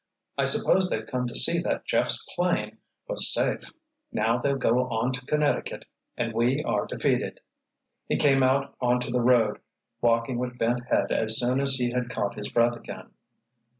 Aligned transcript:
I 0.35 0.45
suppose 0.45 0.89
they've 0.89 1.05
come 1.05 1.27
to 1.27 1.35
see 1.35 1.59
that 1.59 1.85
Jeff's 1.85 2.25
'plane 2.33 2.79
was 3.07 3.31
safe. 3.31 3.71
Now 4.11 4.39
they'll 4.39 4.55
go 4.57 4.85
on 4.89 5.13
to 5.13 5.25
Connecticut 5.27 5.85
and 6.17 6.33
we 6.33 6.63
are 6.63 6.87
defeated." 6.87 7.39
He 8.07 8.15
came 8.15 8.41
out 8.41 8.73
onto 8.81 9.11
the 9.11 9.21
road, 9.21 9.59
walking 10.01 10.39
with 10.39 10.57
bent 10.57 10.87
head 10.89 11.11
as 11.11 11.37
soon 11.37 11.59
as 11.59 11.75
he 11.75 11.91
had 11.91 12.09
caught 12.09 12.33
his 12.33 12.51
breath 12.51 12.75
again. 12.75 13.11